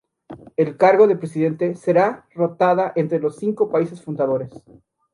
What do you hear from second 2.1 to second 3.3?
rotada entre